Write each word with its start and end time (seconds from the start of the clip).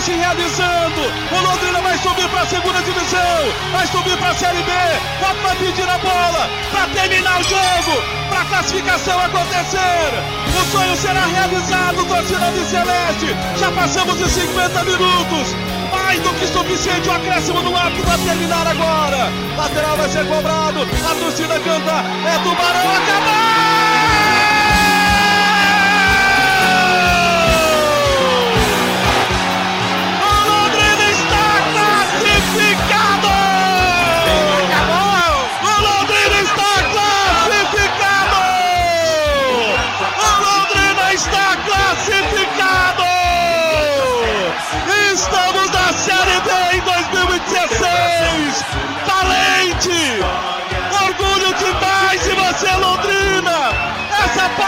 se 0.00 0.12
realizando. 0.12 1.02
O 1.30 1.40
Londrina 1.42 1.80
vai 1.82 1.98
subir 1.98 2.28
para 2.30 2.42
a 2.42 2.46
segunda 2.46 2.80
divisão, 2.82 3.52
vai 3.72 3.86
subir 3.86 4.16
para 4.16 4.30
a 4.30 4.34
Série 4.34 4.62
B. 4.62 4.72
Vai 5.20 5.56
pedir 5.56 5.88
a 5.88 5.98
bola 5.98 6.48
para 6.70 6.86
terminar 6.88 7.40
o 7.40 7.44
jogo, 7.44 8.02
para 8.30 8.40
a 8.40 8.44
classificação 8.46 9.20
acontecer. 9.20 10.10
O 10.48 10.72
sonho 10.72 10.96
será 10.96 11.26
realizado, 11.26 12.04
torcida 12.06 12.50
de 12.52 12.64
Celeste. 12.64 13.36
Já 13.58 13.70
passamos 13.72 14.18
de 14.18 14.30
50 14.30 14.84
minutos. 14.84 15.54
Mais 15.92 16.20
do 16.20 16.32
que 16.34 16.46
suficiente 16.46 17.08
o 17.08 17.12
acréscimo 17.12 17.62
do 17.62 17.76
árbitro 17.76 18.04
para 18.04 18.18
terminar 18.18 18.66
agora. 18.66 19.30
Lateral 19.56 19.96
vai 19.96 20.08
ser 20.08 20.24
cobrado. 20.26 20.82
A 20.82 21.14
torcida 21.14 21.60
canta. 21.60 22.04
É 22.26 22.38
Tubarão. 22.42 22.96
Acabou! 22.96 23.49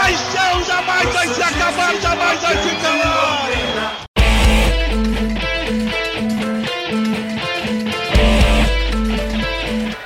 Paixão 0.03 0.63
jamais 0.65 1.13
vai 1.13 1.27
se 1.27 1.41
acabar, 1.41 1.95
jamais 2.01 2.41
vai 2.41 2.57
se 2.57 2.75
calar. 2.75 4.03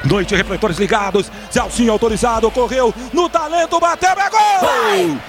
Noite, 0.03 0.35
refletores 0.35 0.77
ligados, 0.77 1.29
Celcinho 1.49 1.91
autorizado, 1.91 2.49
correu 2.49 2.93
no 3.11 3.27
talento, 3.27 3.79
bateu, 3.79 4.11
é 4.11 4.29
gol! 4.29 5.19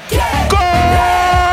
Gol! 0.50 1.47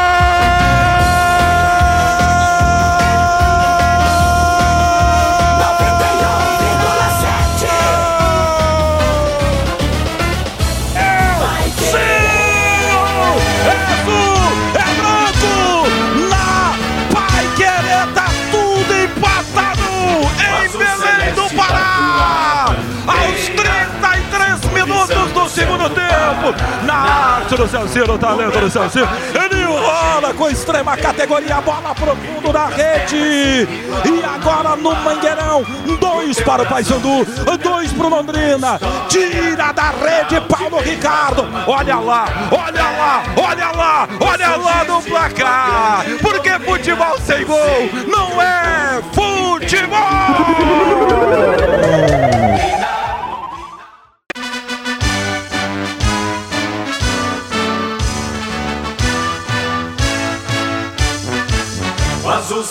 Arte 27.56 27.58
do 27.58 27.68
Celcino, 27.68 28.08
no 28.08 28.18
talento 28.18 28.60
do 28.60 28.70
Celcino. 28.70 29.08
Ele 29.34 29.64
rola 29.64 30.34
com 30.34 30.50
extrema 30.50 30.98
categoria, 30.98 31.62
bola 31.62 31.96
profundo 31.96 32.52
na 32.52 32.66
rede. 32.68 33.16
E 33.16 34.24
agora 34.24 34.76
no 34.76 34.94
Mangueirão, 34.96 35.66
dois 36.00 36.40
para 36.42 36.64
o 36.64 36.66
Paysandu, 36.66 37.26
dois 37.64 37.92
para 37.94 38.06
o 38.06 38.10
Londrina. 38.10 38.80
Tira 39.08 39.72
da 39.72 39.92
rede 39.92 40.42
Paulo 40.42 40.80
Ricardo. 40.82 41.48
Olha 41.68 42.00
lá, 42.00 42.26
olha 42.52 42.84
lá, 42.84 43.24
olha 43.38 43.72
lá, 43.72 44.08
olha 44.20 44.56
lá 44.58 44.84
no 44.84 45.02
placar. 45.02 46.06
Porque 46.22 46.52
futebol 46.60 47.18
sem 47.20 47.46
gol 47.46 47.90
não 48.08 48.42
é 48.42 48.65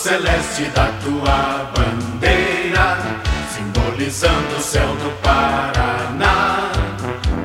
celeste 0.05 0.65
da 0.65 0.91
tua 1.03 1.73
bandeira, 1.75 2.99
simbolizando 3.55 4.57
o 4.59 4.61
céu 4.61 4.87
do 4.97 5.11
Paraná. 5.23 6.71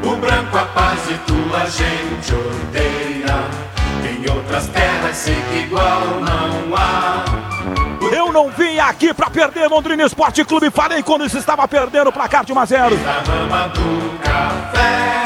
O 0.04 0.18
branco 0.18 0.58
a 0.58 0.66
paz 0.66 1.00
e 1.10 1.14
tua 1.20 1.66
gente 1.70 2.34
odeia. 2.34 3.46
Em 4.04 4.30
outras 4.30 4.68
terras 4.68 5.16
sei 5.16 5.36
que 5.36 5.60
igual 5.60 6.02
não 6.20 6.76
há. 6.76 7.24
Eu 8.12 8.34
não 8.34 8.52
vim 8.52 8.78
aqui 8.78 9.14
pra 9.14 9.30
perder 9.30 9.70
Londrina 9.70 10.04
Esporte 10.04 10.44
Clube. 10.44 10.70
Falei 10.70 11.02
quando 11.02 11.26
isso 11.26 11.38
estava 11.38 11.66
perdendo 11.66 12.10
o 12.10 12.14
placar 12.14 12.44
de 12.44 12.52
1 12.52 12.60
a 12.60 12.66
0. 12.66 12.98
Da 12.98 13.22
rama 13.22 13.68
do 13.70 14.20
café, 14.20 15.24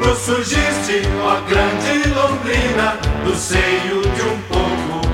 tu 0.00 0.14
surgiste, 0.14 1.02
ó 1.20 1.40
grande 1.48 2.08
Londrina, 2.10 2.96
do 3.24 3.34
seio 3.34 4.02
de 4.02 4.22
um 4.22 4.40
povo 4.42 5.07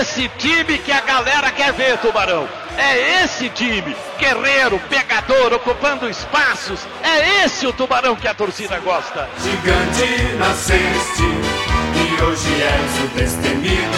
esse 0.00 0.28
time 0.38 0.78
que 0.78 0.92
a 0.92 1.00
galera 1.00 1.50
quer 1.50 1.72
ver, 1.72 1.98
Tubarão. 1.98 2.48
É 2.76 3.22
esse 3.22 3.48
time, 3.50 3.94
guerreiro, 4.18 4.80
pegador, 4.88 5.52
ocupando 5.52 6.10
espaços. 6.10 6.80
É 7.02 7.44
esse 7.44 7.66
o 7.66 7.72
Tubarão 7.72 8.16
que 8.16 8.26
a 8.26 8.34
torcida 8.34 8.78
gosta. 8.80 9.28
Gigante 9.40 10.34
nasceste 10.38 11.22
e 11.22 12.22
hoje 12.22 12.62
és 12.62 13.04
o 13.04 13.08
destemido 13.14 13.93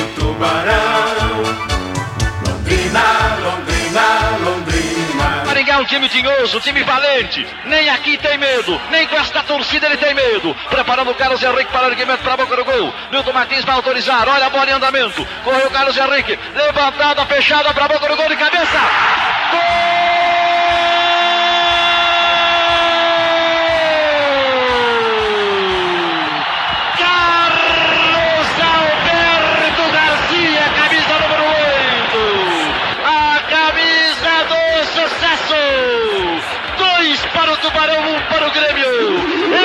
time 5.96 6.08
tinhoso, 6.08 6.60
time 6.60 6.82
valente. 6.82 7.46
Nem 7.64 7.88
aqui 7.88 8.18
tem 8.18 8.36
medo, 8.36 8.80
nem 8.90 9.06
com 9.06 9.16
esta 9.16 9.42
torcida 9.42 9.86
ele 9.86 9.96
tem 9.96 10.14
medo. 10.14 10.54
Preparando 10.68 11.10
o 11.10 11.14
Carlos 11.14 11.42
Henrique 11.42 11.72
para 11.72 11.86
o 11.86 11.90
erguimento 11.90 12.22
para 12.22 12.34
a 12.34 12.36
boca 12.36 12.56
do 12.56 12.64
gol. 12.64 12.94
Milton 13.10 13.32
Martins 13.32 13.64
vai 13.64 13.74
autorizar, 13.74 14.28
olha 14.28 14.46
a 14.46 14.50
bola 14.50 14.70
em 14.70 14.74
andamento. 14.74 15.26
Correu 15.42 15.66
o 15.66 15.70
Carlos 15.70 15.96
Henrique, 15.96 16.38
levantada, 16.54 17.24
fechada 17.26 17.72
para 17.72 17.86
a 17.86 17.88
boca 17.88 18.08
do 18.08 18.16
gol 18.16 18.28
de 18.28 18.36
cabeça. 18.36 18.78
Gol! 19.50 20.15
Do 35.06 35.14
sucesso. 35.14 35.54
Dois 36.78 37.20
para 37.32 37.52
o 37.52 37.56
Tubarão, 37.58 38.00
um 38.00 38.20
para 38.22 38.46
o 38.46 38.50
Grêmio. 38.50 39.16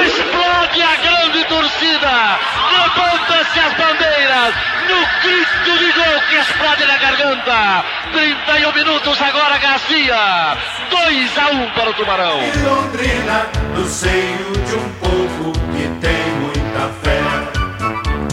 Explode 0.06 0.81
a 0.81 0.96
grande 0.96 1.44
torcida. 1.46 2.40
Levanta-se 2.72 3.59
as 3.59 3.74
bandeiras. 3.74 4.56
No 4.88 5.00
grito 5.22 5.79
de 5.79 5.91
gol 5.91 6.22
que 6.29 6.35
explode 6.35 6.85
na 6.85 6.97
garganta. 6.97 7.85
31 8.13 8.72
minutos 8.74 9.22
agora, 9.22 9.57
Garcia. 9.57 10.57
2 10.90 11.38
a 11.38 11.47
1 11.47 11.69
para 11.72 11.90
o 11.90 11.94
Tubarão. 11.94 12.40
Londrina, 12.63 13.47
no 13.75 13.85
seio 13.85 14.50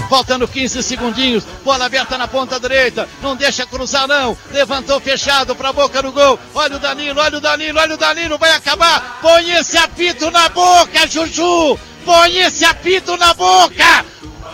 Faltando 0.09 0.49
15 0.49 0.83
segundinhos, 0.83 1.45
bola 1.63 1.85
aberta 1.85 2.17
na 2.17 2.27
ponta 2.27 2.59
direita, 2.59 3.07
não 3.21 3.37
deixa 3.37 3.67
cruzar 3.67 4.09
não, 4.09 4.37
levantou 4.51 4.99
fechado 5.01 5.55
para 5.55 5.69
a 5.69 5.73
boca 5.73 6.03
do 6.03 6.11
gol, 6.11 6.39
olha 6.55 6.77
o 6.77 6.79
Danilo, 6.79 7.21
olha 7.21 7.37
o 7.37 7.41
Danilo, 7.41 7.79
olha 7.79 7.95
o 7.95 7.99
Danilo, 7.99 8.39
vai 8.39 8.53
acabar, 8.53 9.19
põe 9.21 9.51
esse 9.51 9.77
apito 9.77 10.31
na 10.31 10.49
boca, 10.49 11.07
Juju, 11.07 11.79
põe 12.07 12.39
esse 12.39 12.65
apito 12.65 13.19
na 13.19 13.35
boca, 13.35 14.05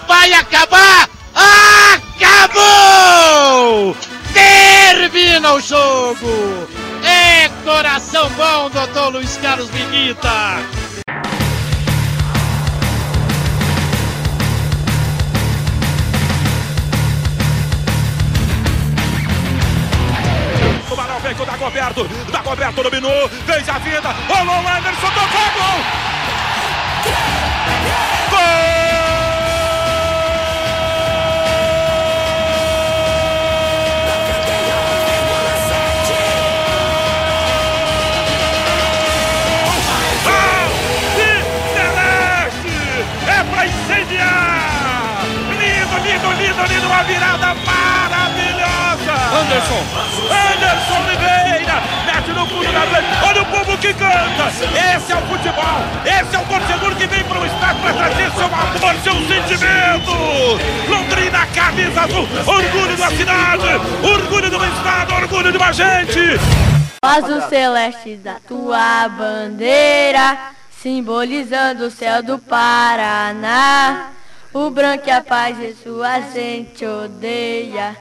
vai 0.09 0.33
acabar, 0.33 1.09
acabou! 2.17 3.97
Termina 4.33 5.53
o 5.53 5.61
jogo! 5.61 6.69
É 7.05 7.49
coração 7.63 8.29
bom, 8.31 8.71
doutor 8.71 9.13
Luiz 9.13 9.37
Carlos 9.37 9.69
Vinita! 9.71 10.74
Dagoberto. 21.95 22.33
Dagoberto 22.33 22.83
dominou, 22.83 23.29
fez 23.47 23.69
a 23.69 23.79
vida. 23.79 24.09
Rolou 24.29 24.57
o 24.57 24.69
Anderson, 24.69 25.07
tocou 25.07 25.51
gol! 25.55 25.85
É 43.27 43.45
pra 43.45 43.67
incendiar! 43.67 45.21
Lindo, 45.51 45.99
lindo, 45.99 46.33
lindo, 46.33 46.73
lindo, 46.73 46.87
uma 46.87 47.03
virada 47.05 47.55
Anderson. 49.35 50.44
Anderson 50.75 50.99
Oliveira. 50.99 51.83
Mete 52.07 52.31
no 52.33 52.47
fundo 52.47 52.73
da 52.73 52.81
frente. 52.83 53.07
Olha 53.27 53.43
o 53.43 53.47
povo 53.47 53.79
que 53.79 53.95
canta. 53.95 54.49
Esse 54.97 55.13
é 55.13 55.17
o 55.17 55.21
futebol. 55.23 55.81
Esse 56.05 56.35
é 56.35 56.39
o 56.39 56.45
torcedor 56.47 56.95
que 56.97 57.07
vem 57.07 57.25
para 57.25 57.41
o 57.41 57.47
estádio 57.47 57.83
para 57.83 57.93
trazer 57.95 58.31
seu 58.33 58.47
amor, 58.47 58.95
seu 59.03 59.15
sentimento. 59.15 60.13
Londrina, 60.89 61.47
camisa 61.47 62.03
azul. 62.03 62.29
Orgulho 62.47 62.97
da 62.97 63.11
cidade. 63.11 63.67
Orgulho 64.03 64.51
do 64.51 64.65
estado. 64.65 65.15
Orgulho 65.15 65.53
de 65.53 65.59
uma 65.59 65.73
gente. 65.73 66.21
Faz 67.05 67.25
o 67.29 67.49
celeste 67.49 68.17
da 68.17 68.37
tua 68.49 69.09
bandeira, 69.09 70.39
simbolizando 70.83 71.87
o 71.87 71.91
céu 71.91 72.23
do 72.23 72.39
Paraná. 72.39 74.11
O 74.53 74.71
branco 74.71 75.05
e 75.07 75.11
a 75.11 75.21
paz 75.21 75.59
e 75.59 75.75
sua 75.75 76.21
gente 76.21 76.87
odeia. 76.87 77.97